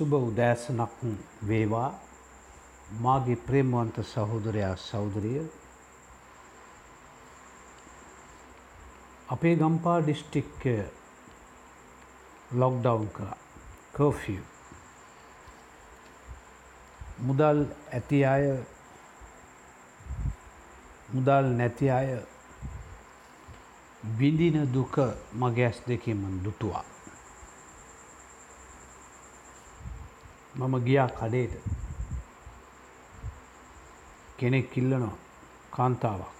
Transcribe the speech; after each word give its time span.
සුබ 0.00 0.12
උදෑසනක් 0.14 0.92
වේවා. 1.46 1.88
මාගේ 2.98 3.36
ප්‍රේමවන්ත 3.38 3.96
සහෝදරයා 4.04 4.76
සෞදරිය 4.76 5.42
අපේ 9.28 9.52
ගම්පා 9.56 9.98
ඩිස්ටික්කය 10.00 10.72
ලොක්ඩවුන් 12.52 13.08
කර 13.08 13.28
කෝෆිය 13.96 14.40
මුදල් 17.18 17.60
ඇති 17.92 18.20
අය 18.26 18.46
මුදල් 21.08 21.50
නැති 21.54 21.90
අය 21.90 22.08
විඳින 24.18 24.58
දුක 24.74 24.96
මගේ 25.34 25.66
ඇස් 25.66 25.82
දෙකින්ම 25.88 26.24
දුටුවා. 26.44 26.84
මම 30.54 30.74
ගියා 30.86 31.08
කඩේට 31.08 31.54
කෙනෙක් 34.38 34.70
කිල්ලනවා 34.70 35.16
කාන්තාවක්. 35.70 36.32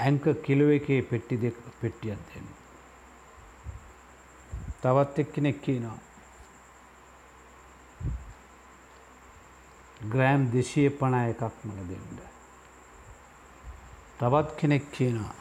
ඇංක 0.00 0.24
කිලෝ 0.44 0.70
එකේ 0.70 1.00
පෙට්ටි 1.02 1.36
දෙක 1.42 1.56
පෙට්ටියක් 1.80 2.20
දෙන්න. 2.28 2.48
තවත් 4.82 5.18
එක් 5.18 5.32
කෙනෙක් 5.32 5.58
කියනවා. 5.62 5.98
ග්‍රෑම් 10.12 10.42
දෙශය 10.52 10.88
පණ 10.98 11.30
එකක් 11.32 11.56
මල 11.64 11.78
දෙන්න. 11.90 12.18
තවත් 14.18 14.56
කෙනෙක් 14.56 14.90
කියනවා. 14.92 15.34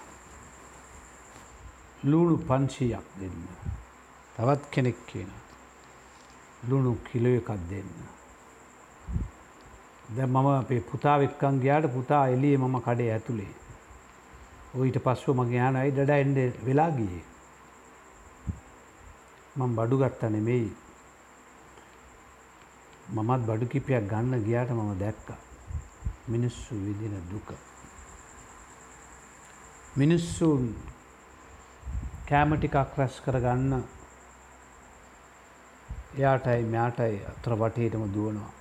ලුණු 2.03 2.37
පංශීයක් 2.47 3.07
දෙන්න. 3.19 3.41
තවත් 4.35 4.63
කෙනෙක් 4.71 4.97
කියනවා. 5.07 5.44
ලුණු 6.69 6.91
කිලෝ 7.07 7.35
එකක් 7.39 7.49
දෙන්න. 7.69 7.91
දැ 10.15 10.27
මම 10.27 10.47
අපේ 10.47 10.81
පුතා 10.89 11.17
වෙක්කන් 11.19 11.61
ගයාට 11.63 11.85
පුතා 11.93 12.23
එලිය 12.27 12.57
මම 12.57 12.75
කඩේ 12.81 13.11
ඇතුළේ. 13.13 13.53
ඔයිට 14.77 14.97
පස්සුව 15.05 15.35
මගේ 15.37 15.61
යානයි 15.61 15.91
ඩඩ 15.91 16.11
එන්ඩ 16.23 16.39
වෙලා 16.65 16.91
ගියේ. 16.97 17.23
මං 19.55 19.75
බඩු 19.77 19.95
ගත්ත 19.97 20.21
නෙමෙයි 20.31 20.69
මමත් 23.07 23.41
බඩු 23.47 23.65
කිපයක් 23.67 24.09
ගන්න 24.11 24.43
ගියාට 24.45 24.71
මම 24.71 24.91
දැක්ක 24.99 25.27
මිනිස්සු 26.27 26.75
විදින 26.75 27.15
දුක. 27.31 27.49
මිනිස්සුන් 29.95 30.63
කෑමටිකක් 32.29 32.97
රැස් 32.97 33.15
කරගන්න 33.25 33.83
එයාටයි 36.17 36.63
මෙයාටයි 36.65 37.15
අත්‍ර 37.31 37.53
වටේටම 37.61 38.03
දුවනවා. 38.13 38.51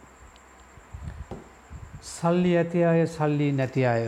සල්ලි 2.04 2.56
ඇති 2.56 2.84
අය 2.84 3.06
සල්ලි 3.06 3.52
නැති 3.52 3.86
අය. 3.86 4.02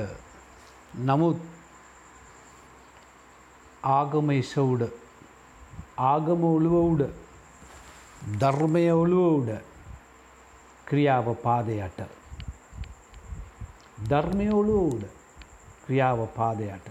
නමුත් 1.01 1.39
ආගම 3.85 4.31
ඉස 4.31 4.53
උඩ 4.59 4.83
ආගම 6.05 6.45
ඔළුව 6.45 6.77
උඩ 6.83 7.03
ධර්මය 8.41 8.85
ඔළුව 8.93 9.27
උඩ 9.39 9.51
ක්‍රියාව 10.85 11.27
පාදයට. 11.37 11.99
ධර්මය 14.11 14.51
ඔළුව 14.53 14.93
උඩ 14.93 15.05
ක්‍රියාව 15.87 16.27
පාදයට. 16.37 16.87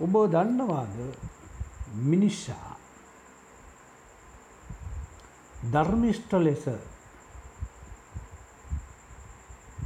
ඔබ 0.00 0.14
දන්නවාද 0.32 0.96
මිනිස්සා 2.04 2.77
ධර්මිෂ්ට 5.62 6.32
ලෙස 6.34 6.64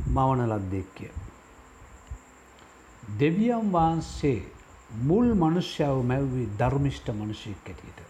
මවන 0.06 0.40
ලද්දෙක්ය. 0.48 1.10
දෙවියන් 3.18 3.72
වහන්සේ 3.72 4.52
මුල් 5.00 5.34
මනුෂ්‍යාව 5.34 6.04
මැව්වී 6.04 6.48
ධර්මිෂ්ට 6.58 7.08
මනුෂයෙක් 7.08 7.66
ඇටියට. 7.66 8.00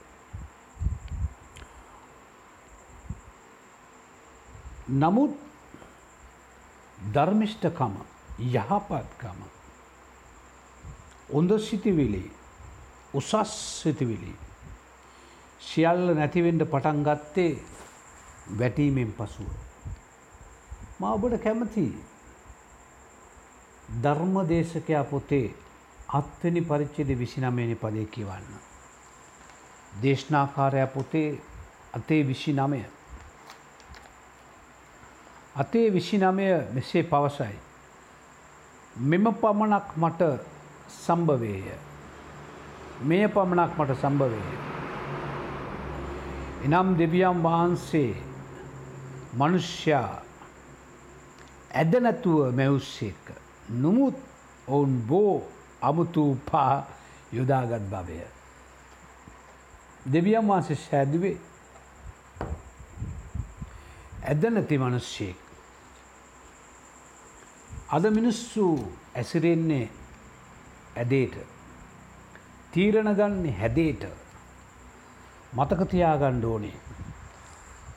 නමුත් 4.91 5.33
ධර්මිෂ්ඨකම 7.15 7.94
යහපත්කම 8.39 9.39
ඔොඳ 11.31 11.59
සිතිවිලි 11.59 12.25
උසස් 13.15 13.53
සිතිවිලි 13.83 14.34
සියල්ල 15.62 16.15
නැතිවෙන්ට 16.15 16.65
පටන් 16.67 17.03
ගත්තේ 17.03 17.53
වැටීමෙන් 18.59 19.12
පසුව. 19.12 19.50
මා 21.00 21.12
ඔබට 21.12 21.39
කැමති 21.39 21.87
ධර්ම 24.03 24.34
දේශකයා 24.49 25.05
පොතේ 25.05 25.55
අත්වනි 26.11 26.61
පරිච්චෙද 26.62 27.11
විසිනමයනි 27.19 27.77
පදය 27.77 28.05
කියවන්න. 28.06 28.49
දේශනාකාරය 30.03 30.87
පොතේ 30.89 31.28
අතේ 31.93 32.23
විසි 32.23 32.53
නමය. 32.55 32.83
අතේ 35.56 35.87
විසි 35.91 36.19
නමය 36.19 36.49
මෙසේ 36.73 37.03
පවසයි. 37.05 37.56
මෙම 38.97 39.25
පමණක් 39.34 39.97
මට 39.97 40.23
සම්භවේය. 40.99 41.79
මේ 43.03 43.29
පමණක් 43.29 43.79
මට 43.79 44.00
සම්භවේය. 44.00 44.72
එනම් 46.65 46.89
දෙවියම් 46.99 47.39
වහන්සේ 47.45 48.15
මනුෂ්‍යයා 49.39 50.23
ඇද 51.75 51.93
නැතුව 52.00 52.55
මැවුස්සේක. 52.56 53.25
නොමුත් 53.83 54.17
ඔවුන් 54.69 54.93
බෝ 55.09 55.34
අමුතු 55.83 56.39
පා 56.50 56.87
යොදාගත් 57.33 57.84
භවය. 57.93 58.19
දෙවියම් 60.12 60.47
වහන්සේ 60.49 60.77
සැදුවේ 60.77 61.37
ඇද 64.23 64.43
නැති 64.50 64.79
මනුෂ්‍යයෙක්. 64.79 65.39
අද 67.91 68.05
මිනිස්සු 68.11 68.67
ඇසිරෙන්නේ 69.15 69.87
ඇදේට. 70.97 71.34
තීරණ 72.73 73.15
ගන්නේ 73.15 73.59
හැදේට 73.59 74.22
මතකතියාගණ්ඩ 75.57 76.45
ඕනේ. 76.45 76.77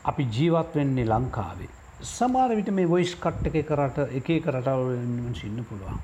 අපි 0.06 0.24
ජීවත් 0.36 0.76
වෙන්නේ 0.76 1.06
ලංකාවේ. 1.06 1.70
සමාර 2.04 2.52
විට 2.56 2.70
මේ 2.70 2.90
වොයිස් 2.90 3.14
කට්ට 3.16 3.56
එක 3.56 3.68
කරට 3.70 3.98
එක 4.20 4.30
කරටවල 4.46 4.90
සින්න 5.40 5.62
පුළුවන්. 5.70 6.00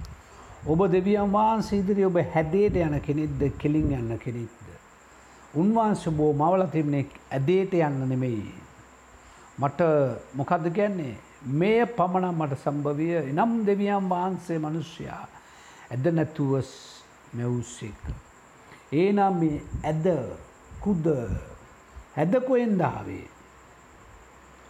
ඔබ 0.68 0.82
දෙවියන් 0.94 1.34
වහන්සේ 1.34 1.80
ඉදිරි 1.80 2.06
ඔබ 2.06 2.18
හැදේට 2.36 2.78
යන 2.86 2.96
කෙනෙක්ද 3.08 3.42
කෙලින් 3.62 3.92
යන්න 3.98 4.18
කෙනෙක්ද. 4.24 4.70
උන්වහන්ස 5.56 6.06
බෝ 6.20 6.32
මවල 6.34 6.64
තිබනෙක් 6.76 7.10
ඇදේට 7.32 7.74
යන්න 7.74 8.08
නෙමෙයි. 8.12 8.54
මට 9.60 9.90
මොකක්ද 10.34 10.70
කියන්නේ 10.78 11.18
මේ 11.62 11.86
පමණ 11.98 12.38
මට 12.38 12.60
සම්භවිය 12.64 13.34
නම් 13.34 13.58
දෙවියන් 13.66 14.08
වහන්සේ 14.14 14.60
මනුෂ්‍යයා 14.60 15.26
ඇද 15.92 16.08
නැතුව 16.14 16.54
මෙවුස්සෙක්. 17.34 18.02
ඒ 18.94 19.12
නම් 19.12 19.38
මේ 19.42 19.62
ඇද 19.84 20.08
කුද 20.82 21.06
හැදකොෙන්දාවේ 22.16 23.26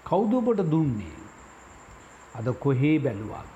කෞුදපට 0.06 0.62
දුන්නේ 0.72 1.18
අද 2.36 2.48
කොහේ 2.60 2.98
බැලුවක් 3.00 3.48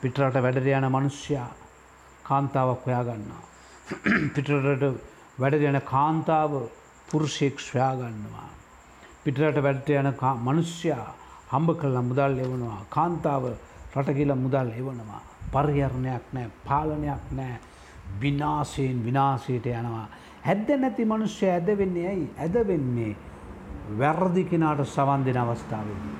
පිටරට 0.00 0.36
වැඩට 0.38 0.66
යන 0.70 0.86
මනුෂ්‍යයා 0.88 1.50
කාන්තාවක් 2.24 2.86
හොයා 2.86 3.04
ගන්නවා. 3.04 3.42
පිටරට 4.34 4.82
වැඩ 5.38 5.54
යන 5.60 5.78
කාන්තාව 5.84 6.52
පුරුෂයෙක් 7.08 7.60
සොයා 7.60 7.92
ගන්නවා. 7.96 8.48
පිටරට 9.24 9.60
වැඩට 9.62 9.92
යන 9.92 10.10
මනුෂ්‍යයා 10.40 11.06
හම්බ 11.50 11.76
කළ 11.80 11.98
මුදල් 12.02 12.36
එවනවා 12.38 12.80
කාන්තාව 12.90 13.44
රටකිල 13.94 14.34
මුදල් 14.36 14.74
එවනවා. 14.74 15.22
පරිහරණයක් 15.52 16.24
නෑ 16.32 16.50
පාලනයක් 16.66 17.24
නෑ 17.32 17.56
විනාසයෙන් 18.20 19.04
විනාසයට 19.04 19.66
යනවා. 19.72 20.06
හැද්ද 20.46 20.68
නැති 20.80 21.04
මනුෂ්‍ය 21.04 21.46
ඇද 21.50 21.68
වෙන්නේ 21.78 22.08
ඇයි 22.08 22.26
ඇද 22.38 22.56
වෙන්නේ 22.68 23.14
වැරදි 23.92 24.44
කෙනාට 24.44 24.84
සවන් 24.86 25.24
දෙන 25.24 25.36
අවස්ථාවදී. 25.36 26.12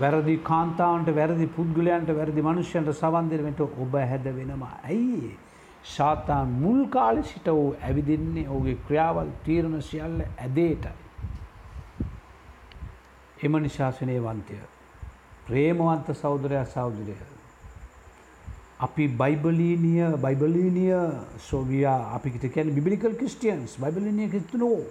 වැරදි 0.00 0.36
කාන්තාවන්ට 0.42 1.14
වැරදි 1.14 1.46
පුද්ගලයන්ට 1.46 2.08
වැරදි 2.16 2.42
මනුෂ්‍යන්ට 2.42 2.92
සවන්දිරමට 2.92 3.60
ඔබ 3.60 3.94
හැද 3.94 4.24
වෙනවා. 4.36 4.78
ඇයි. 4.84 5.38
ශාතාන් 5.84 6.48
මුල් 6.48 6.86
කාලෙ 6.88 7.22
සිට 7.22 7.46
වූ 7.46 7.76
ඇවිදින්නේ 7.82 8.48
ඔහුගේ 8.48 8.78
ක්‍රියාවල් 8.86 9.30
තීරණ 9.44 9.82
සියල්ල 9.82 10.20
ඇදේටයි. 10.38 10.92
එම 13.44 13.52
නිශාසනය 13.62 14.18
වන්තය. 14.20 14.58
ප්‍රේමවන්ත 15.46 16.14
සෞදරය 16.14 16.64
සෞදරය. 16.66 17.16
අපි 18.80 19.08
බයිබලීනිය 19.08 20.16
බයිබලීනිය 20.16 20.94
සෝවයා 21.38 22.14
අපිට 22.14 22.52
කැන 22.54 22.74
බිලිකල් 22.74 23.14
ක්‍රිස්ටියන්ස් 23.14 23.78
බයිබලිනය 23.78 24.28
කිස්තුනෝ. 24.30 24.82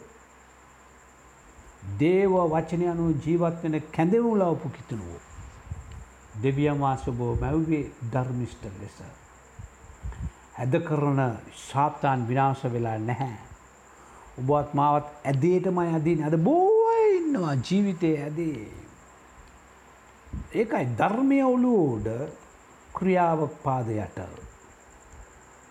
දේව 1.99 2.31
වචනය 2.51 2.87
අනුව 2.87 3.25
ජීවත් 3.25 3.63
වෙන 3.63 3.81
කැඳවු 3.91 4.35
ලවපු 4.35 4.69
කිතුනුවෝ. 4.69 5.21
දෙවියන් 6.43 6.79
වහන්සේ 6.79 7.13
ඔබ 7.13 7.41
මැව්වේ 7.41 7.91
ධර්මිෂ්ට 8.11 8.63
ලෙස. 8.81 8.97
ඇද 10.57 10.73
කරන 10.83 11.19
ශාතාන් 11.53 12.27
විනාශ 12.27 12.63
වෙලා 12.73 12.97
නැහැ. 12.99 13.37
ඔබත් 14.39 14.73
මාවත් 14.73 15.07
ඇදේටමයි 15.25 15.95
අදින් 15.95 16.23
අද 16.23 16.37
බෝය 16.37 17.17
ඉන්නවා 17.17 17.55
ජීවිතය 17.55 18.15
ඇදේ. 18.17 18.71
ඒකයි 20.55 20.85
ධර්මය 20.97 21.43
ඔලුවෝඩ 21.43 22.07
ක්‍රියාවක් 23.03 23.61
පාද 23.63 23.87
යට. 23.89 24.19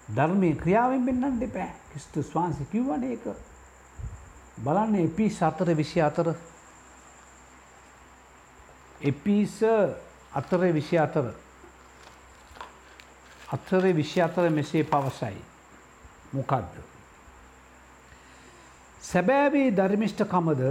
ධර්මය 0.08 0.55
ක්‍රියාවෙන් 0.56 1.05
පෙන්න්න 1.06 1.40
දෙපෑ 1.40 1.70
කිස්තු 1.93 2.23
ස්වාන්ස 2.23 2.56
කිව්වන 2.70 3.05
එක. 3.08 3.25
බලන්න 4.58 4.99
එපිස් 5.00 5.43
අතර 5.43 5.75
විසි 5.75 6.00
අතර 6.00 6.34
එපිස 9.02 9.62
අතර 10.32 10.67
විසි 10.73 10.99
අතර 10.99 11.32
අතර 13.49 13.84
විසි 13.93 14.20
අතර 14.20 14.50
මෙසේ 14.50 14.84
පවසයි 14.84 15.38
මොකක්ද. 16.32 16.75
සැබෑවේ 19.02 19.70
ධර්මිෂ්ඨකමද 19.70 20.62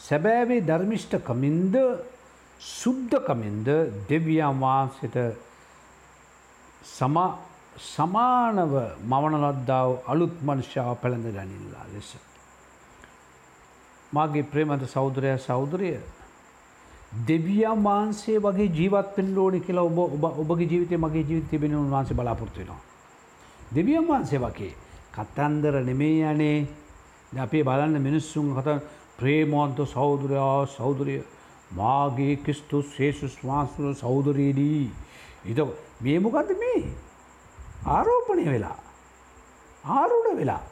සැබෑවේ 0.00 0.60
ධර්මිෂ්ඨකමින්ද 0.62 1.74
සුද්ධකමින්ද 2.60 3.68
දෙවියන් 4.08 4.60
වහන්සට 4.60 5.16
සමානව 7.78 8.72
මවනලද්දාව 9.04 9.90
අලුත් 10.06 10.34
මනුෂ්‍යාව 10.42 10.96
පැළඳ 10.96 11.26
ගනිල්ලා 11.28 11.86
ලෙස. 11.92 12.16
මාගේ 14.12 14.42
ප්‍රේමත 14.44 14.88
සෞදරය 14.88 15.38
සෞදරය 15.38 15.92
දෙවියන් 17.22 17.84
වහන්සේ 17.84 18.38
වගේ 18.38 18.70
ජීවත්වෙන් 18.70 19.34
ලෝනි 19.34 19.60
කියලා 19.60 19.84
ඔබ 19.84 19.98
ඔබ 19.98 20.24
ඔබගේ 20.42 20.66
ජීවිතය 20.66 20.96
මගේ 20.96 21.22
ජීවිතය 21.22 21.58
බෙන 21.58 21.76
වහන්සේ 21.90 22.16
බලාපොරත්තුවෙනවා. 22.16 22.80
දෙවියන් 23.70 24.08
වහන්සේ 24.08 24.40
වගේ 24.40 24.72
කත්තන්දර 25.12 25.74
නෙමේ 25.82 26.32
යනේ 26.32 26.66
අපේ 27.38 27.64
බලන්න 27.64 28.00
මිනිස්සුන් 28.00 28.54
කත 28.54 28.80
ප්‍රේමෝන්ත 29.18 29.78
සෞදරයා 29.86 30.66
සෞදරය 30.68 31.16
මාගේ 31.70 32.36
කිස්තු 32.36 32.82
ශේෂු 32.96 33.28
ස්වාන්සුර 33.28 33.94
සෞදරයේදී. 33.94 34.90
ඉත 35.44 35.58
මේ 36.00 36.18
මොකක්ද 36.18 36.50
මේ 36.58 36.82
ආරෝපණය 37.86 38.46
වෙලා 38.46 38.78
ආරුඩ 39.84 40.28
වෙලා 40.36 40.62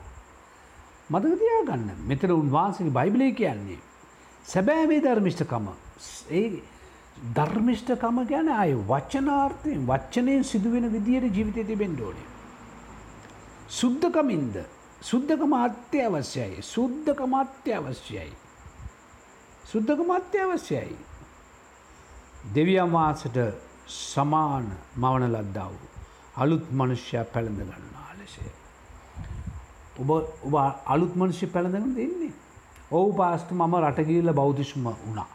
මදකතියා 1.11 1.65
ගන්න 1.65 2.07
මෙතන 2.07 2.31
උන්වහන්සේ 2.33 2.91
බයිබලය 2.91 3.33
කියන්නේ. 3.33 3.81
සැබෑවේ 4.45 5.01
ධර්මිෂ්ඨකම 5.01 5.67
ඒ 6.31 6.47
ධර්මිෂ්ඨකම 7.35 8.17
ගැන 8.27 8.49
අය 8.55 8.73
වචනාර්ථයෙන් 8.89 9.83
වච්චනයෙන් 9.87 10.45
සිදුවෙන 10.45 10.93
විදියට 10.93 11.37
ජීවිතය 11.37 11.65
තිබෙන්ඩෝනේ. 11.65 12.31
සුද්ධකමින්ද 13.69 14.57
සුද්ධකම 15.03 15.53
අත්‍යවශ්‍යයි 15.55 16.63
සුද්ධකම 16.65 17.35
අත්‍යවශ්‍යයි. 17.35 18.33
සුද්ධකම 19.65 20.11
අත්‍යවශ්‍යයි. 20.11 20.97
දෙවියන් 22.55 22.93
වහන්සට 22.93 23.39
සමාන 23.89 24.67
මවන 24.97 25.25
ලද්දාව. 25.33 25.73
අලුත් 26.37 26.71
මනුෂ්‍යයා 26.73 27.25
පැළඳ 27.25 27.61
ගන්නා 27.61 28.11
ලෙසේ. 28.19 28.53
ඔබ 30.01 30.11
ඔබ 30.11 30.55
අලුත් 30.87 31.17
මනුෂ්‍ය 31.17 31.47
පැළඳගෙන 31.47 31.97
දෙන්නේ. 31.97 32.33
ඔවු 32.91 33.13
පාස්ට 33.13 33.51
මම 33.51 33.75
රටගීල 33.81 34.33
බෞතිශ්ම 34.33 34.85
වුණා. 34.85 35.29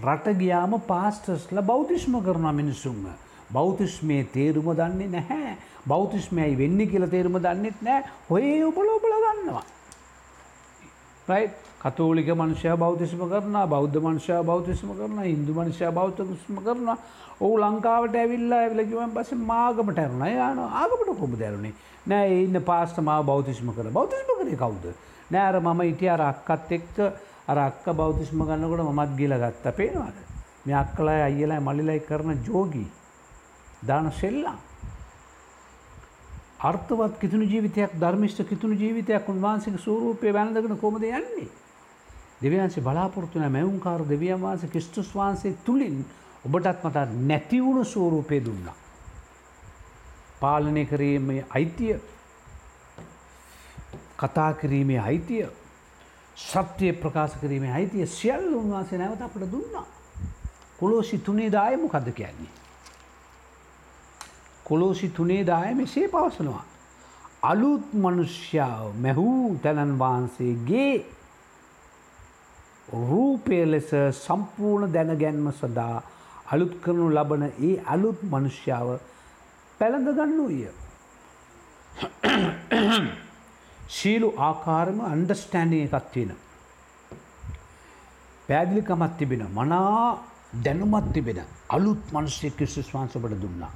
රට 0.00 0.38
ගියාම 0.38 0.80
පාස්ටස්ල 0.82 1.62
බෞතිශ්ම 1.62 2.20
කරන 2.22 2.54
මිනිස්සුන්ම. 2.54 3.06
බෞතිශ්මය 3.52 4.24
තේරුම 4.32 4.68
දන්නේ 4.74 5.08
නැහැ. 5.08 5.56
බෞතිශ්මයයි 5.86 6.58
වෙන්න 6.58 6.80
කියල 6.90 7.08
තේරුම 7.08 7.38
දන්නෙත් 7.38 7.82
නෑ 7.82 8.04
හොයේ 8.30 8.64
ඔබල 8.64 8.88
ඔබල 8.96 9.14
ගන්නවා. 9.24 9.64
කතෝලික 11.80 12.28
මනුෂය 12.32 12.76
බෞතිස්ම 12.76 13.20
කරන 13.24 13.56
බෞද්ධ 13.68 13.98
මනුෂය 13.98 14.38
බෞතිස්ම 14.44 14.88
කරන 14.92 15.18
ඉන්දු 15.26 15.52
මනුෂය 15.52 15.90
බෞතකස්ම 15.92 16.56
කරන 16.60 16.88
ඔහු 17.40 17.54
ලංකාවට 17.56 18.16
ඇවිල්ලා 18.16 18.58
ඇවිලකිවන් 18.60 19.12
පස 19.12 19.30
මාගමට 19.44 19.98
ඇරුණ 19.98 20.24
යාන 20.28 20.58
ආගමට 20.58 21.12
කොම 21.20 21.38
දැරුණේ 21.38 21.74
නෑ 22.06 22.42
ඉන්න 22.42 22.60
පාස්ට 22.62 22.98
මාව 23.00 23.26
බෞතිස්ම 23.26 23.70
කර 23.72 23.90
බෞතිස්ම 23.90 24.30
කරය 24.38 24.56
කවුද. 24.56 24.84
නෑර 25.30 25.60
මම 25.60 25.80
ඉටිය 25.82 26.10
අර 26.10 26.22
අක්කත් 26.22 26.72
එක්ක 26.72 26.96
අර 27.46 27.58
අක්ක 27.58 27.86
බෞතිස්ම 27.94 28.42
ගන්නකොට 28.42 28.82
මත් 28.90 29.16
ගිල 29.16 29.34
ගත්ත 29.36 29.74
පේනවාද. 29.76 30.16
මේ 30.64 30.76
අක්කලයි 30.76 31.20
අයිලයි 31.22 31.60
මලිලයි 31.60 32.00
කරන 32.00 32.40
ජෝගී 32.46 32.88
දාන 33.82 34.10
සෙල්ලා. 34.12 34.56
අර්ථවත් 36.60 37.18
කිතුුණු 37.20 37.46
ජීවිතයක් 37.46 37.94
ධර්මිෂ්ට 38.00 38.42
කිතුුණු 38.48 38.76
ජීවිතයක් 38.76 39.28
උන්වහන්සේක 39.28 39.78
සූරූපය 39.78 40.32
වැළඳගෙන 40.32 40.78
කොමද 40.78 41.02
යන්නේ. 41.04 41.48
දෙවියන්සේ 42.42 42.82
බලාපොරත්තුන 42.82 43.52
මැවුම්කාර 43.52 44.08
දෙවියන් 44.08 44.40
වහන්සේ 44.40 44.70
කිස්තුස් 44.70 45.14
වහන්සේ 45.14 45.56
තුළින් 45.64 46.04
ඔබටත් 46.46 46.84
මට 46.84 47.08
නැතිවුණු 47.22 47.84
සූරූපය 47.84 48.44
දුන්නා. 48.44 48.76
පාලනය 50.40 50.84
කිරීමේ 50.86 51.46
අයිතිය 51.50 52.00
කතා 54.18 54.52
කිරීමේ 54.52 55.00
අයිතිය 55.00 55.46
සත්‍යය 56.36 56.92
ප්‍රකාශ 56.94 57.36
කිරීමේ 57.40 57.72
අයිතිය 57.72 58.06
සියල් 58.08 58.54
උන්වහන්සේ 58.54 58.98
නැවත 58.98 59.22
අපට 59.22 59.50
දුන්නා. 59.52 59.86
කොලෝසි 60.80 61.18
තුනේ 61.18 61.52
දායමොකද 61.52 62.12
කියන්නේ. 62.12 62.54
කොලෝසි 64.64 65.08
තුනේ 65.08 65.46
දාය 65.46 65.74
මෙසේ 65.74 66.08
පවසනවා. 66.08 66.64
අලුත් 67.42 67.94
මනුෂ්‍යාව 67.94 68.94
මැහූ 68.96 69.58
තැනන් 69.62 69.98
වහන්සේගේ 69.98 71.17
රූපය 72.92 73.64
ලෙස 73.66 73.90
සම්පූර්ණ 74.16 74.92
දැනගැන්ම 74.92 75.48
සදා 75.52 76.02
අලුත් 76.46 76.74
කරනු 76.80 77.08
ලබන 77.10 77.44
ඒ 77.60 77.74
අලුත් 77.86 78.20
මනුෂ්‍යාව 78.24 78.88
පැළඳගන්න 79.80 80.38
වය. 80.48 80.60
ශීලු 83.88 84.28
ආකාරම 84.38 85.00
අන්ඩස්ටෑන්ඩිය 85.02 85.82
එකත් 85.84 86.06
තියෙන. 86.12 86.32
පැදිලිකමත් 88.48 89.16
තිබෙන 89.18 89.44
මනා 89.50 90.18
දැනුමත් 90.64 91.12
තිබෙන 91.12 91.40
අලුත් 91.68 92.02
මනුස්්‍යය 92.12 92.50
කිසිස් 92.52 92.88
වහන්සපට 92.94 93.42
දුන්නා. 93.42 93.72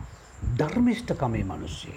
ධර්මිෂ්ඨකමේ 0.59 1.45
මනුස්්‍යය. 1.45 1.97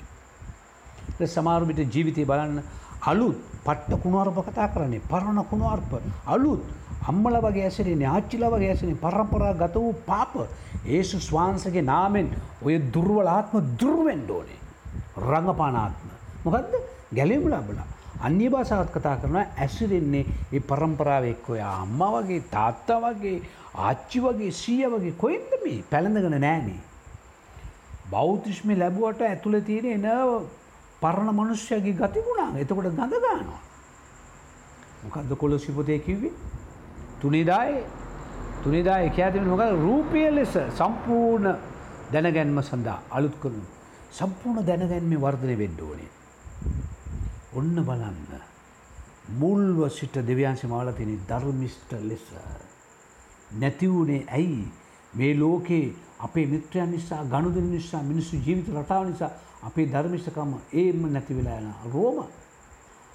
සමාරුමිට 1.26 1.80
ජීවිතය 1.88 2.26
බලන්න 2.26 2.60
අලුත් 3.06 3.38
පට්ට 3.64 4.02
කුණුවර්ප 4.02 4.40
කතා 4.46 4.68
කරන්නේ 4.70 5.02
පරණ 5.04 5.40
කුණුවර්ප 5.46 5.92
අලුත් 6.28 6.64
අම්මල 7.04 7.36
වගේ 7.40 7.66
ඇසරේ 7.66 7.96
ආච්චිල 8.08 8.46
වගේ 8.48 8.70
ඇසනේ 8.70 8.98
පරම්පරා 8.98 9.54
ගත 9.56 9.76
වූ 9.78 9.94
පාප. 10.06 10.34
ඒසු 10.88 11.20
ස්වාන්සගේ 11.22 11.82
නාමෙන් 11.84 12.30
ඔය 12.62 12.76
දුර්වලාත්ම 12.94 13.56
දුර්වෙන්ඩෝනේ 13.80 14.60
රඟපානාත්ම 15.22 16.10
මොකදද? 16.46 16.74
ගැලෙමු 17.12 17.50
ලබලා. 17.50 17.88
අන්‍ය 18.20 18.50
භාසාවත් 18.50 18.90
කතා 18.92 19.16
කරන 19.18 19.38
ඇසිරෙන්නේ 19.38 20.26
ඒ 20.52 20.60
පරම්පරාව 20.62 21.26
එක් 21.26 21.50
ඔය 21.50 21.62
අම්ම 21.62 22.02
වගේ 22.16 22.42
තාත්තා 22.52 23.00
වගේ 23.04 23.38
ආච්චි 23.80 24.20
වගේ 24.20 24.52
සීය 24.54 24.90
වගේ 24.90 25.16
කොයින්ද 25.18 25.56
මේ 25.64 25.80
පැළඳගෙන 25.90 26.38
නෑනේ 26.40 26.80
බෞතිශ්මි 28.10 28.76
ලැබුවට 28.76 29.22
ඇතුළ 29.24 29.60
තියෙන 29.62 30.06
එන 30.06 30.08
පරණ 31.06 31.30
මනුෂ්‍යගේ 31.34 31.98
ගතිගුණා 32.02 32.50
එතකොට 32.62 32.90
ගඳ 32.92 33.14
ගානවා. 33.26 33.62
මොකක්ද 35.04 35.32
කොළ 35.38 35.60
සිපතය 35.60 36.00
කිව්වේ. 36.00 36.34
තුනිදායි 37.22 37.78
තුනිදා 38.64 39.00
එක 39.02 39.18
ඇතින 39.20 39.46
මොක 39.46 39.62
රූපය 39.78 40.22
ලෙස 40.32 40.54
සම්පූර්ණ 40.78 41.48
දැනගැන්ම 42.12 42.60
සඳහා 42.62 43.00
අලුත් 43.12 43.36
කරනු. 43.42 43.64
සම්පූර්ණ 44.12 44.66
දැනගැන්ම 44.66 45.12
වර්ධනය 45.24 45.56
වෙන්ඩෝනේ. 45.58 46.12
ඔන්න 47.54 47.76
බලන්න. 47.88 48.42
මුල්ව 49.34 49.80
සිට 49.90 50.16
දෙවියන්සි 50.22 50.68
මාල 50.68 50.94
තින 50.94 51.12
ධර්මිෂ්ට 51.30 51.92
ලෙස. 52.02 52.26
නැතිවුණේ 53.52 54.26
ඇයි 54.30 54.66
මේ 55.14 55.34
ලෝකේ 55.36 55.94
අපේ 56.20 56.46
මිත්‍රයන් 56.46 56.92
නිසා 56.92 57.24
ගණුදන 57.26 57.70
නිසා 57.72 58.04
මිනිස්සු 58.04 58.36
ජීවිත 58.38 58.70
රටාව 58.74 59.04
නිසා 59.10 59.32
අපේ 59.66 59.88
ධර්මිෂකම 59.88 60.52
ඒම 60.74 61.02
නැති 61.08 61.34
වෙලා 61.34 61.58
යන 61.60 61.74
රෝම 61.94 62.18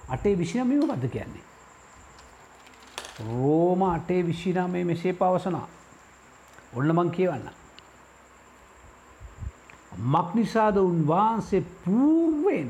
අටේ 0.08 0.34
විසිනමීම 0.36 0.88
බද 0.88 1.08
කියන්නේ. 1.08 1.46
රෝම 3.20 3.82
අටේ 3.84 4.22
විශිනාමේ 4.22 4.84
මෙසේ 4.84 5.12
පවසනා 5.14 5.68
ඔන්න 6.72 6.92
මං 6.92 7.10
කියවන්න. 7.10 7.46
මක්නිසාද 10.08 10.76
උන්වහන්සේ 10.78 11.62
පූර්වෙන් 11.84 12.68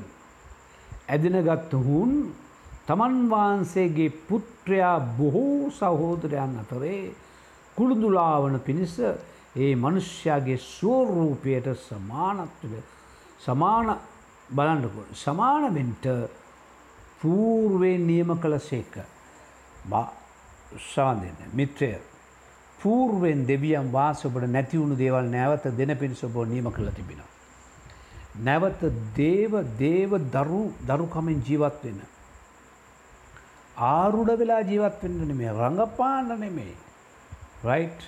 ඇදිනගත්ත 1.08 1.72
හුන් 1.80 2.14
තමන් 2.86 3.18
වහන්සේගේ 3.30 4.10
පුත්‍රයා 4.28 5.00
බොහෝ 5.18 5.70
සහෝදරයන් 5.72 6.54
අතරේ 6.58 7.02
කුළුදුලාවන 7.76 8.60
පිණිස 8.60 8.96
ඒ 9.56 9.74
මනුෂ්‍යයාගේ 9.76 10.58
ස්වරූපයට 10.58 11.66
සමානත්ව 11.78 12.72
සමාන 13.40 13.96
බලන්නකො 14.50 15.02
සමානවෙන්ට 15.14 16.06
පූර්වෙන් 17.20 18.06
නියම 18.06 18.30
කළ 18.36 18.58
සේක 18.60 18.94
සාදන්න 20.84 21.50
මිත්‍රය 21.52 21.90
පූර්වෙන් 22.78 23.46
දෙවියම් 23.46 23.90
වාසපට 23.92 24.46
නැතිවුණු 24.48 24.96
දේවල් 24.96 25.26
නැවත 25.28 25.64
දෙන 25.76 25.92
පිණිස 25.96 26.22
බෝ 26.26 26.44
නියම 26.44 26.70
කළ 26.70 26.90
තිබෙන. 26.90 27.20
නැවත 28.38 28.80
දේව 29.16 29.52
දේව 29.78 30.12
දරු 30.30 30.62
දරුකමෙන් 30.86 31.42
ජීවත් 31.42 31.84
වෙන. 31.84 32.00
ආරුඩ 33.76 34.30
වෙලා 34.38 34.62
ජීවත් 34.62 35.02
වෙන්න 35.02 35.20
නෙමේ 35.28 35.52
රඟපාන්න 35.52 36.32
නෙමේ. 36.38 36.74
රයිට් 37.64 38.00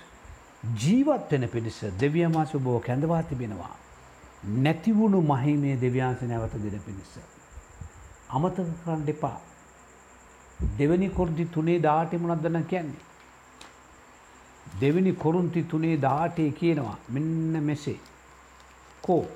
ජීවත් 0.78 1.30
වෙන 1.30 1.48
පිණිස 1.48 1.80
දෙවියමාස 2.00 2.52
බෝ 2.58 2.80
කැඳවා 2.80 3.22
තිබෙනවා. 3.22 3.81
නැතිවුණු 4.44 5.20
මහිමේ 5.22 5.76
දෙව්‍යාන්ස 5.76 6.22
නැවත 6.22 6.54
දෙන 6.54 6.80
පිණිස. 6.80 7.12
අමතක 8.30 8.56
කරන්න 8.84 9.08
එපා. 9.08 9.38
දෙවනි 10.78 11.08
කොරදි 11.08 11.44
තුනේ 11.44 11.78
දාටි 11.78 12.16
මොනක්දන්න 12.16 12.64
කියන්නේ. 12.64 13.02
දෙවනි 14.80 15.12
කොරුන්ති 15.12 15.62
තුනේ 15.62 15.96
දාටේ 15.96 16.50
කියනවා 16.50 16.96
මෙන්න 17.08 17.62
මෙසේ. 17.62 17.98
කෝ 19.02 19.26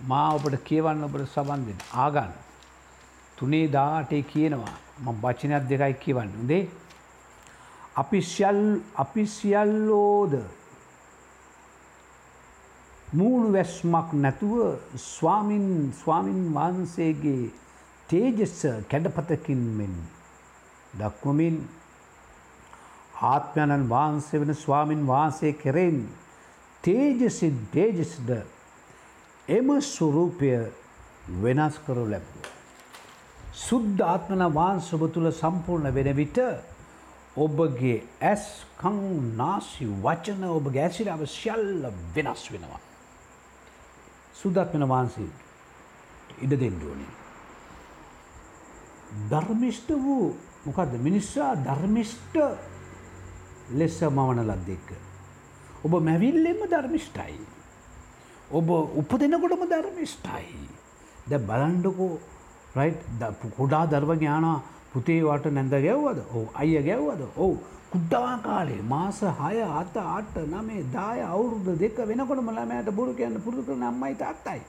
මා 0.00 0.34
ඔබට 0.34 0.56
කියවන්න 0.64 1.04
ඔබට 1.04 1.28
සබන්ධෙන 1.34 1.78
ආගන්න. 1.94 2.32
තුනේ 3.38 3.68
දාටේ 3.68 4.22
කියනවා 4.22 4.74
ම 5.00 5.12
භචනයක් 5.22 5.68
දෙකයි 5.68 5.94
කියවන්න 5.94 6.48
දේ. 6.48 6.68
අපි 7.96 8.22
සියල් 8.22 8.80
අපි 8.96 9.26
සියල්ලෝද 9.26 10.34
මූුණු 13.16 13.48
වැස්මක් 13.52 14.08
නැතුව 14.16 14.58
ස්වාමින් 15.04 15.66
ස්වාමින් 15.94 16.40
වහන්සේගේ 16.54 17.52
තේජස්ස 18.08 18.60
කැඩපතකින් 18.90 19.62
මෙන් 19.78 19.94
දක්වමින් 20.94 21.56
ආත්මයණන් 23.24 23.88
වහන්සේ 23.88 24.40
වෙන 24.40 24.54
ස්වාමින් 24.56 25.02
වහන්සේ 25.06 25.52
කෙරෙන් 25.54 25.98
තේජසින් 26.84 27.56
තේජස්ද 27.72 28.30
එම 29.48 29.68
ස්වරූපය 29.82 30.50
වෙනස් 31.36 31.76
කරු 31.78 32.04
ලැබුව. 32.04 32.44
සුද්ධ 33.58 34.02
ආත්මන 34.04 34.42
වහන්සභ 34.50 35.06
තුළ 35.10 35.30
සම්පූර්ණ 35.32 35.94
වෙන 35.94 36.10
විට 36.14 36.38
ඔබගේ 37.36 37.96
ඇස් 38.22 38.44
කං 38.78 38.98
නාසි 39.36 39.86
වචන 40.02 40.44
ඔබ 40.48 40.66
ගැසිරාව 40.72 41.22
ශල්ල 41.28 41.88
වෙනස් 42.14 42.44
වෙනවා. 42.52 42.85
සුදත්වන 44.40 44.84
වහන්සේ 44.84 45.30
ඉඩ 46.38 46.52
දෙන්ඩුවනින්. 46.60 47.12
ධර්මිෂ්ට 49.30 49.90
වූ 49.98 50.36
මොකද 50.64 50.92
මිනිස්සා 51.00 51.52
ධර්මිෂ්ට 51.58 52.36
ලෙස්ස 53.72 54.00
මවන 54.02 54.40
ලද්දෙක්ක. 54.44 54.88
ඔබ 55.84 55.92
මැවිල්ලෙම 56.00 56.60
ධර්මිෂ්ටයි. 56.68 57.40
ඔබ 58.50 58.70
උපදෙනකොටම 58.70 59.62
ධර්මිෂ්ටයි. 59.66 60.66
ද 61.26 61.38
බලන්ඩකෝ 61.40 62.18
රයි් 62.76 62.92
කුඩා 63.56 63.86
දර්ව 63.86 64.10
ඥානා 64.14 64.58
පුතේවාට 64.92 65.46
නැඳ 65.48 65.74
ගැව්වද 65.76 66.18
ඕ 66.30 66.44
අය 66.54 66.76
ගැව්වද 66.80 67.22
ඔවු 67.36 67.56
කුඩ්ඩා 67.92 68.32
කාලේ 68.38 68.80
මාස 68.82 69.20
හය 69.40 69.56
අත 69.80 69.96
අට 69.96 70.34
නමේ 70.46 70.82
දාය 70.92 71.20
අවුරුද්ධ 71.24 71.78
දෙක 71.78 71.98
වෙනකොට 72.10 72.40
මළමයට 72.40 72.90
බුරු 72.98 73.14
කියන්න 73.14 73.38
පුරුදු 73.44 73.62
කරන 73.62 73.82
අම්මයි 73.82 74.14
තාත්තයි. 74.14 74.60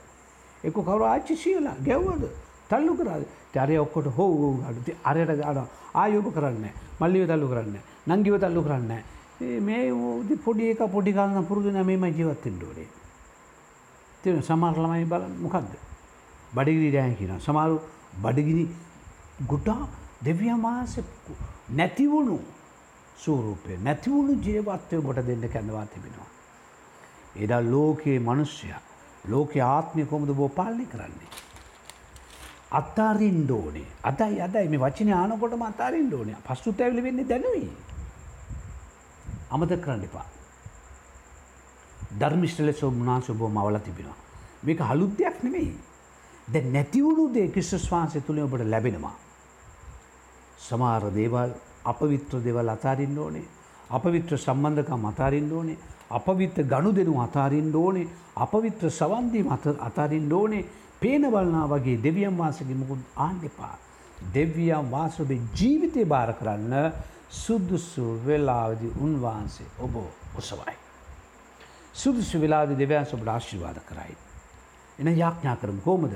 එක 0.64 0.74
කවර 0.74 1.02
ආච්චි 1.04 1.36
සියලා 1.36 1.76
ගැව්වද? 1.88 2.24
තල්ලු 2.70 2.94
කරද? 3.00 3.28
ටරය 3.54 3.78
ඔක්කොට 3.78 4.08
හෝ 4.18 4.30
අඩුති 4.70 4.92
අරයට 5.04 5.32
ගාඩ 5.42 5.60
ආයෝප 5.96 6.28
කරන්න 6.36 6.66
මල්ලිව 7.02 7.24
තල්ලු 7.32 7.48
කරන්න 7.52 7.78
නංගිව 8.10 8.36
තල්ලු 8.44 8.64
කරන්න 8.64 8.92
මේ 9.62 10.38
පොඩි 10.46 10.72
එක 10.74 10.82
පොඩිකාන්න 10.96 11.46
පුරුදු 11.50 11.72
නමේම 11.72 12.06
ජීවත්තෙන්ටෝඩේ 12.10 12.90
තින 14.24 14.42
සමාර්ලමයි 14.42 15.06
බල 15.06 15.24
මොකක්ද 15.44 15.72
බඩගිරි 16.56 16.92
රෑන් 16.96 17.16
කියන 17.16 17.40
සමාරු 17.40 17.80
බඩගිනි 18.24 18.66
ගුටා 19.48 19.84
දෙවියමාස 20.26 20.94
නැතිවුණු 21.72 22.38
සූරූපය 23.18 23.78
නැතිවුණු 23.84 24.34
ජීවත්වය 24.46 25.02
ගොට 25.02 25.22
දෙන්න 25.28 25.50
කැඳවා 25.50 25.86
තිබෙනවා. 25.86 26.30
එදා 27.36 27.62
ලෝකයේ 27.64 28.20
මනුෂ්‍යය 28.20 28.76
ලෝක 29.26 29.52
ආත්මය 29.66 30.06
කොමද 30.06 30.30
බෝ 30.34 30.50
පාලනය 30.50 30.86
කරන්නේ. 30.86 31.34
අත්තාරින් 32.72 33.44
ඩෝනේ 33.44 33.88
අදයි 34.04 34.42
අදයි 34.42 34.68
මේ 34.70 34.80
වචන 34.80 35.12
ආනකොටම 35.14 35.62
අතාරින් 35.62 36.08
ඩෝනය 36.08 36.36
පස්සුත් 36.48 36.82
ඇවිලි 36.82 37.04
වෙන්නේ 37.04 37.30
දැනුවී. 37.30 37.70
අමත 39.52 39.72
කරන්න 39.84 40.04
එපා. 40.04 40.26
ධර්මිෂ්ටල 42.20 42.72
සෝමනාස 42.74 43.32
බෝ 43.32 43.50
මවල 43.50 43.80
තිබෙනවා. 43.80 44.18
මේක 44.64 44.80
හලුද්‍යයක් 44.82 45.44
නෙමෙයි. 45.44 45.72
දැ 46.54 46.64
නැතිවුණු 46.76 47.34
දේ 47.34 47.48
කිස්්‍රස් 47.48 47.92
වහන්සේ 47.92 48.22
තුළේ 48.22 48.44
ඔබට 48.44 48.70
ලැබෙනවා. 48.74 49.16
සමාර 50.60 51.04
දේවල් 51.14 51.52
අපවිත්‍ර 51.88 52.40
දෙවල් 52.40 52.70
අතාරින්න 52.70 53.18
ඕනේ. 53.18 53.46
අපවිත්‍ර 53.90 54.38
සම්බන්ධකම් 54.38 55.06
අතාරින්න 55.06 55.52
ඕනේ. 55.52 55.78
අපවිත්‍ර 56.12 56.64
ගණු 56.64 56.92
දෙනු 56.94 57.22
අතාරින්න 57.22 57.76
ඕනේ. 57.76 58.08
අපවිත්‍ර 58.38 58.92
සවන්දී 58.92 59.44
මත 59.46 59.76
අතාරින්න 59.80 60.34
ඕනේ. 60.34 60.66
පේනවල්නා 61.02 61.68
වගේ 61.68 62.00
දෙවියම් 62.00 62.38
වාසගේ 62.38 62.76
මුකුත් 62.76 63.00
ආන්න 63.18 63.40
එපා. 63.44 63.76
දෙවියම් 64.34 64.92
වාසබේ 64.92 65.42
ජීවිතය 65.54 66.06
භාර 66.06 66.34
කරන්න 66.34 66.74
සුදුසු 67.32 68.06
වෙලාවදි 68.26 68.88
උන්වහන්සේ 68.98 69.68
ඔබ 69.80 69.96
ඔසවයි. 70.36 70.76
සුදුසු 71.94 72.42
වෙලාදි 72.42 72.76
දෙවයන් 72.76 73.06
ඔබට 73.08 73.28
ආශිර්වාද 73.28 73.80
කරයි. 73.86 74.16
එන 75.00 75.08
යාඥා 75.14 75.56
කරම 75.56 75.80
කෝමද 75.80 76.14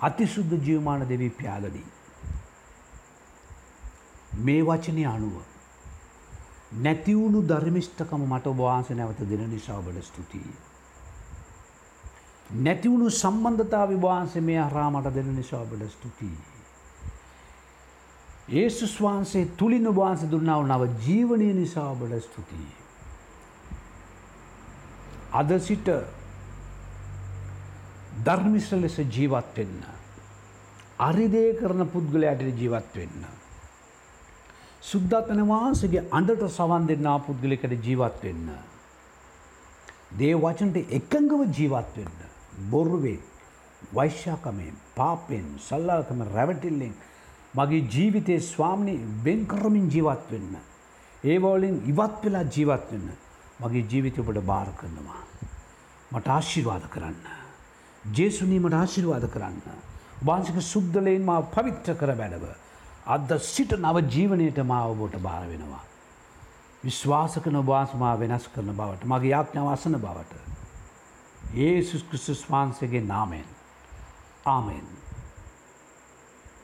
අතිශුද්ධ 0.00 0.54
ජීවමාන 0.60 1.08
දෙවී 1.08 1.30
ප්‍යාලදී. 1.32 1.86
මේ 4.36 4.62
වචනය 4.62 5.06
අනුව. 5.06 5.42
නැතිවුණු 6.82 7.42
ධර්මිෂ්ඨකම 7.42 8.22
මට 8.28 8.46
ඔබවාස 8.46 8.90
නැවත 8.90 9.20
දෙන 9.20 9.50
නිසා 9.50 9.78
ඔබට 9.78 10.02
ස්තුතියි. 10.02 10.54
නැතිවුණු 12.50 13.10
සම්බන්ධතා 13.10 13.88
විවාන්සේ 13.88 14.42
මේ 14.42 14.58
අරාමට 14.58 15.14
දෙන 15.14 15.36
නිසා 15.36 15.60
ඔබට 15.60 15.90
ස්තුතියි. 15.90 16.38
ඒසුස් 18.48 19.02
වහන්සේ 19.02 19.46
තුළින් 19.56 19.88
වහන්ස 19.96 20.30
දුන්නාව 20.30 20.66
නව 20.66 20.82
ජීවනය 21.06 21.52
නිසා 21.52 21.90
ඔබට 21.90 22.22
ස්තුතියි. 22.22 22.72
අද 25.32 25.58
සිට 25.60 25.88
ධර්මිශ්‍ර 28.24 28.76
ලෙස 28.76 28.98
ජීවත් 28.98 29.56
වෙන්න. 29.56 29.80
අරිදේ 30.98 31.54
කරන 31.54 31.86
පුද්ගලයාට 31.86 32.40
ජීවත් 32.40 32.94
වෙන්න. 32.96 33.43
සුද්දත්වන 34.84 35.40
වහන්සගේ 35.48 36.02
අඳට 36.10 36.42
සවන් 36.48 36.86
දෙන්නා 36.88 37.18
පුද්ගලිකට 37.18 37.74
ජීවත් 37.86 38.24
වෙන්න. 38.24 38.48
දේ 40.18 40.34
වචනට 40.36 40.82
එකඟව 40.98 41.44
ජීවත් 41.50 41.96
වෙන්න. 41.96 42.18
බොරුවෙන් 42.70 43.22
වෛශ්‍යාකමෙන් 43.92 44.74
පාපෙන් 44.96 45.46
සල්ලාකම 45.58 46.20
රැවටිල්ලෙන් 46.28 46.94
මගේ 47.54 47.86
ජීවිතයේ 47.94 48.40
ස්වාමිනී 48.42 48.98
වෙන් 49.24 49.46
කරමින් 49.46 49.86
ජීවත් 49.88 50.26
වෙන්න. 50.30 50.52
ඒවලින් 51.24 51.80
ඉවත් 51.86 52.20
වෙලා 52.24 52.44
ජීවත් 52.48 52.92
වෙන්න 52.92 53.08
මගේ 53.60 53.86
ජීවිතයට 53.90 54.42
බාර 54.42 54.68
කරනවා. 54.76 55.22
මට 56.12 56.28
ආශිර්වාද 56.28 56.84
කරන්න. 56.90 57.16
ජේසුනීමට 58.12 58.74
ආශිර්වාද 58.74 59.26
කරන්න. 59.28 59.62
වාංසික 60.26 60.60
සුද්දලයෙන් 60.64 61.24
මා 61.24 61.40
පවිත්‍ර 61.54 61.96
කර 61.96 62.14
බැඩව. 62.14 62.63
අද 63.06 63.38
සිට 63.38 63.72
නව 63.72 64.00
ජීවනයට 64.08 64.58
මාවබෝට 64.64 65.16
බාර 65.18 65.44
වෙනවා. 65.44 65.84
විශ්වාස 66.84 67.36
කන 67.36 67.60
වාසමා 67.62 68.18
වෙනස් 68.18 68.48
කරන 68.48 68.72
බවට 68.72 69.04
මගේ 69.04 69.30
යාඥාව 69.30 69.68
අසන 69.68 69.96
බවට. 69.96 70.32
ඒසුස් 71.56 72.02
කෘස්තුස් 72.02 72.44
වහන්සේගේ 72.44 73.00
නාමෙන් 73.02 73.44
ආමෙන්. 74.46 74.86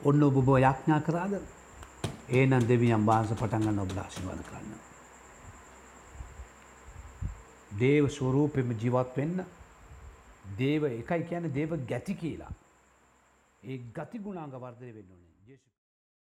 ඔන්න 0.02 0.22
ඔබ 0.22 0.40
බෝ 0.40 0.58
යක්ඥා 0.58 1.00
කරාද 1.00 1.34
ඒනන් 2.30 2.68
දෙවියම් 2.68 3.06
වහන්ස 3.06 3.32
පටන්ගන්න 3.34 3.78
ඔබ 3.78 3.92
ආශිර්වාද 3.94 4.42
කරන්න. 4.42 4.74
දේව 7.78 8.08
ස්වරූපෙම 8.08 8.72
ජීවත් 8.74 9.16
වෙන්න 9.16 9.44
දේව 10.56 10.84
එකයි 10.86 11.22
කියන 11.24 11.52
දේව 11.52 11.76
ගැති 11.86 12.14
කියලා. 12.14 12.52
ඒ 13.62 13.78
ගති 13.92 14.18
ගුණාංග 14.18 14.56
වර්ධය 14.56 14.88
වෙන්න 14.90 15.10
ඕනේ 15.10 15.19
ජේසු 15.19 15.19